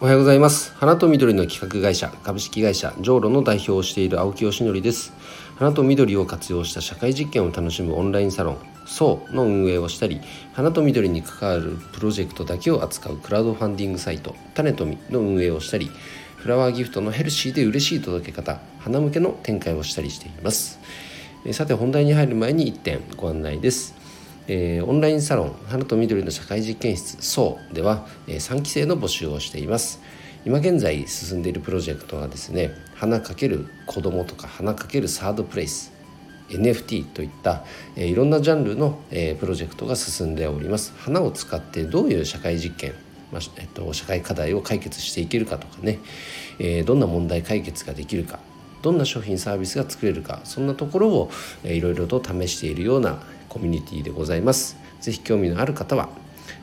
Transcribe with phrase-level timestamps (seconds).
[0.00, 0.72] おはようございます。
[0.76, 5.12] 花と緑の企画会社株式会社ジョーロの代表をしている青木よしのりです。
[5.56, 10.20] 花と緑を活用した社会実験を楽しむオンラインサロンそうの運営をしたり
[10.52, 15.90] 花と緑に関わるプロジェクトだけを扱うクラウドファンディングサイト種とみの運営をしたり
[16.36, 20.78] フラワーギフトのヘルシーで嬉しい届け方花向けの展開をしたりしています。
[21.50, 23.97] さて本題に入る前に1点ご案内です。
[24.48, 30.00] えー、オンラインサロン花と緑の社会実験室そうでは、えー、3期生の募集をしています。
[30.44, 35.92] 今現在進んでいるプロジェクトはですね花かける子供とか花かけるサードプレイス
[36.48, 37.64] NFT といった、
[37.96, 40.94] えー、いろんなジャンルの、えー、プロジェクトが進んでおります。
[40.96, 42.94] 花を使ってどういう社会実験
[43.30, 45.98] まあえっと、社会課題を解決していけるかとかね、
[46.58, 48.38] えー、どんな問題解決ができるか
[48.80, 51.30] どんな商品サービスが作れるかそんなところを、
[51.62, 53.22] えー、いろいろと試しているような
[53.58, 54.76] コミュニティでございます。
[55.00, 56.08] ぜひ興味のある方は、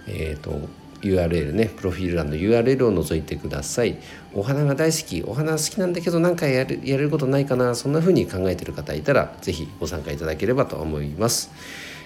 [0.07, 0.61] えーと、
[1.01, 3.97] URL ねプロフィール欄の URL を覗いてください。
[4.33, 11.51] お花が大好きお花好きなんだけど何かやるやれることないかなそんな風に考えてる方いたらぜひご参加いただければと思います、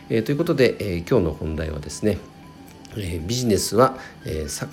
[0.10, 2.18] えー、ということで、えー、今日の本題はですね、
[2.98, 4.70] えー、ビジネスは、え、さん？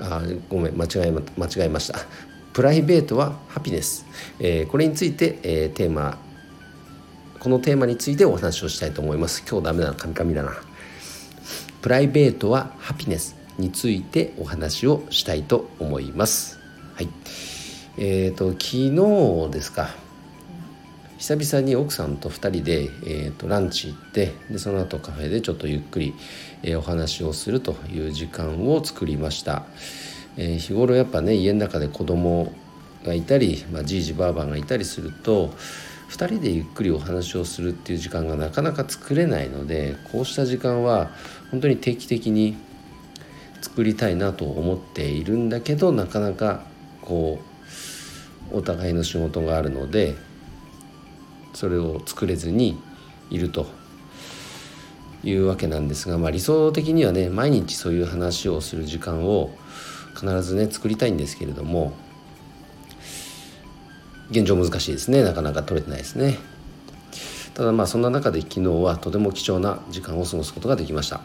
[0.00, 1.98] あごめん間違え間違えました。
[2.52, 4.04] プライベートはハピネス、
[4.38, 6.18] え、これについて、え、テーマ
[7.42, 9.42] このテーマについてお話をしたいと思います。
[9.44, 10.52] 今日ダメだなカミカミだな。
[11.80, 16.60] プライベートはハピネスについてお話をしたいと思います。
[16.94, 17.08] はい。
[17.98, 19.88] えーと昨日ですか。
[21.18, 26.14] 久々に奥さんと2人で、えーと、ランチ行ってでその後カフェでちょっとゆっくり、
[26.62, 29.64] えー、お話をするという時間を作りました、
[30.36, 32.52] えー、日頃やっぱね家の中で子供
[33.04, 35.52] がいたり、まあ、じいじばあばがいたりすると
[36.12, 41.10] 2人でゆっくりお話をするっていう時間がなかなか作れないのでこうした時間は
[41.50, 42.54] 本当に定期的に
[43.62, 46.64] 作りたいなと思っているんだけどなかなか
[47.00, 47.40] こ
[48.52, 50.14] うお互いの仕事があるので
[51.54, 52.78] それを作れずに
[53.30, 53.66] いると
[55.24, 59.50] いうわけなんですが、まあ、理想的にはね毎日そういう話をする時間を
[60.14, 61.94] 必ずね作りたいんですけれども
[64.32, 65.22] 現状難しいですね。
[65.22, 66.38] なかなか取れてないですね。
[67.54, 71.20] ただまあそんな中で昨日はとても貴重な時間を過ごすことができました。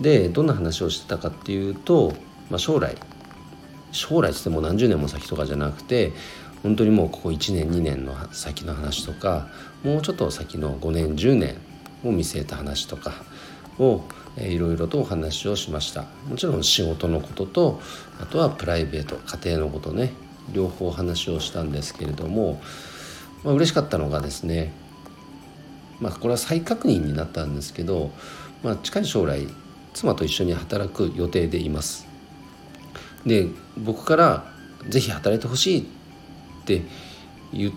[0.00, 2.14] でどんな話をしてたかっていうと、
[2.48, 2.96] まあ、将来
[3.90, 6.12] 将来っつっても何十年も先とかじゃなくて
[6.62, 9.48] 本当にもうここ1年2年の先の話とか
[9.82, 11.56] もうちょっと先の5年10年
[12.04, 13.12] を見据えた話とか
[13.78, 14.02] を
[14.38, 16.04] いろいろとお話をしました。
[16.28, 17.80] もちろん仕事のことと
[18.20, 20.12] あとはプライベート家庭のことね。
[20.52, 22.60] 両方話をしたんですけれども、
[23.44, 24.72] まあ嬉しかったのがですね
[26.00, 28.10] まあこれは再確認になったんですけど、
[28.62, 29.46] まあ、近い将来
[29.94, 32.06] 妻と一緒に働く予定でいます。
[33.24, 34.52] で僕から
[34.88, 35.84] 「是非働いてほしい」っ
[36.64, 36.82] て
[37.52, 37.72] 言っ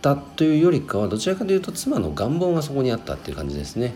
[0.00, 3.94] たというよりかはどちらかというと妻の願望がそこにあったっていう感じですね。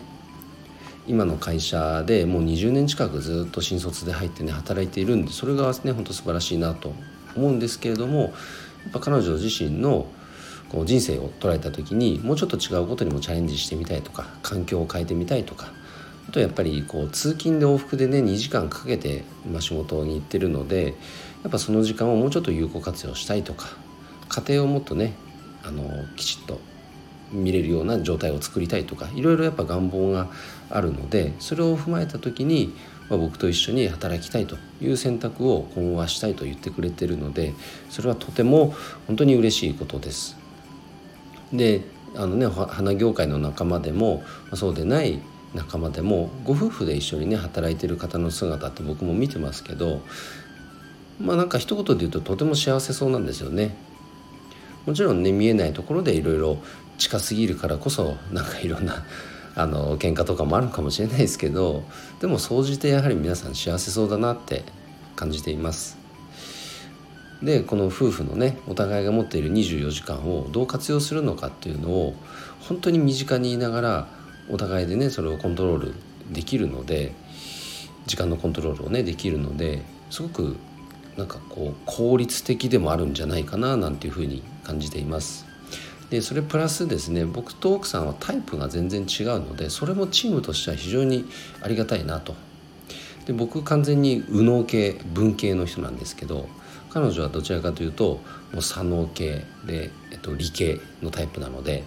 [1.07, 6.93] 今の会社でもう20年近くずっと新卒で入ってね働いているんでそれがね本当素晴らしいなと
[7.35, 8.31] 思うんですけれどもやっ
[8.93, 10.07] ぱ彼女自身の
[10.69, 15.73] こう人生を捉えた時にもうちょっと違うことにもチャレンジしてみたいとか環境を変えてみたいとか
[16.29, 20.93] あとやっぱりこう通勤で往復でね2時間かけて、ま仕事に行ってるので
[21.43, 23.67] やっぱその時間をもうちょっと有効活用したいとか
[24.29, 25.13] 家庭をもっとね
[25.63, 25.83] あの
[26.15, 26.59] きちっと
[27.31, 30.29] 見れるような状態を作りたいとかいろいろやっぱ願望が
[30.69, 32.73] あるのでそれを踏まえた時に
[33.11, 37.53] まあ、僕と一緒に働きたいという選択を今後はしたいと言ってくれてるので
[37.89, 38.73] それはとても
[39.05, 40.37] 本当に嬉しいことです。
[41.51, 41.81] で
[42.15, 44.23] あのね花業界の仲間でも
[44.53, 45.19] そうでない
[45.53, 50.01] 仲間でもご夫婦で一緒にね働いてる方の姿って僕も見てますけど
[51.19, 53.75] まあなんか一言で言うととても幸せそうなんですよね。
[54.85, 56.57] もちろんね見えないところでいろいろ
[56.97, 59.03] 近すぎるからこそなんかいろんな
[59.55, 61.83] あの喧嘩とかもあるかもしれないですけど
[62.19, 64.63] でも総じてやはり皆さん幸せそうだなって
[65.15, 65.97] 感じています
[67.43, 72.15] でこの夫婦のねお互いが持っている24時間をどう活用するのかっていうのを
[72.61, 74.07] 本当に身近にいながら
[74.49, 75.93] お互いでねそれをコントロール
[76.31, 77.13] できるので
[78.05, 80.55] 時間のコントロールをねできるのですごく
[81.17, 85.50] なんかこう効率的でもあるんじゃないかななんていうふうに感じています。
[86.11, 91.25] でそれプラスですね僕と奥さんはタイプが全然違うのでそれもチームとしては非常に
[91.63, 92.35] ありがたいなと。
[93.25, 96.49] で僕完全に右脳系文系の人なんですけど
[96.89, 98.19] 彼女はどちらかというと
[98.51, 101.83] もう左脳系で、えっと、理系のタイプなので、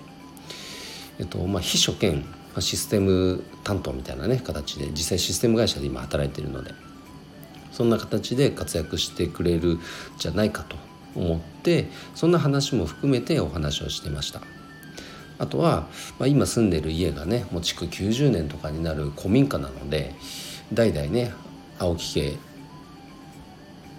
[1.19, 2.25] えっとまあ、秘書兼
[2.61, 6.73] システム担当みたいなね形で実際システム会社で今働いてるので
[7.73, 9.81] そんな形で活躍してくれるん
[10.17, 10.94] じゃないかと。
[11.15, 14.43] 思ってそんな話も含めてお話をしてました。
[15.39, 15.89] あとは、
[16.19, 20.15] まあ、今住んでる家がねもう築90年とかになる古民家なので
[20.73, 21.33] 代々ね
[21.79, 22.39] 青木家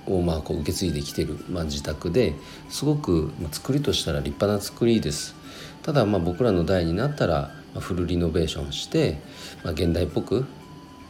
[0.08, 2.36] をまあこう受け継いできてる、まあ、自宅で
[2.70, 5.36] すごく、まあ、作りとしたら立派な作りです。
[5.84, 9.20] ただまあ僕らの代になったら、まあ、フルリノベーションして、
[9.64, 10.46] まあ、現代っぽく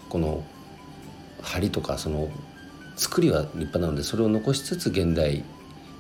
[0.10, 0.44] この
[1.42, 2.30] 梁とかその
[2.96, 5.44] 作りは立派なのでそれを残しつつ現代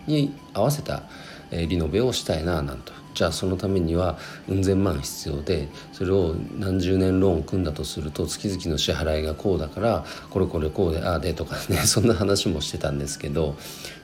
[0.07, 1.04] に合わせた
[1.52, 4.18] リノベをしたいななんとじゃあそのためには
[4.50, 13.56] うん千万必要でそれを何十年ローンを組んだとすると月々の支払いがこうだからこれこれこうでああでとかね そんな話もしてたんですけど、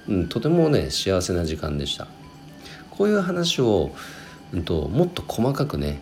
[0.07, 2.07] うん、とてもね幸せな時間でした
[2.89, 3.92] こういう話を、
[4.54, 6.00] うんと、もっと細かくね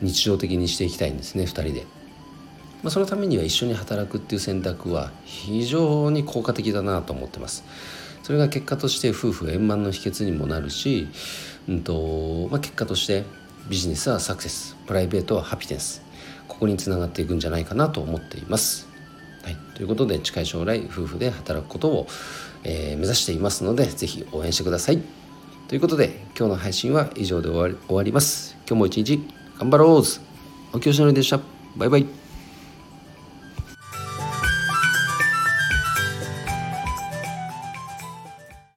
[0.00, 1.86] 日常的にしていきたいんですね2人で。
[2.80, 7.64] まあ、そのためには一緒に働くっていう選択は非常に効果的だなと思ってます。
[8.28, 11.08] それが結果として夫婦円満の秘訣にもなるし、
[11.66, 13.24] うんとまあ、結果として
[13.70, 16.02] ビジネスはサクセスプライベートはハピネス
[16.46, 18.86] ここにつながっていくんじゃないかなと思っています。
[19.44, 22.06] はい、ということで近い将来夫婦で働くことを、
[22.64, 25.02] えー、目指していますので是非応援してください。
[25.66, 28.58] ということで今日の配信は以上で終わり終わります。
[28.66, 29.22] 今日も一日
[29.58, 30.02] 頑張ろう
[30.74, 31.40] おきよしのりでした。
[31.78, 32.27] バイバイ。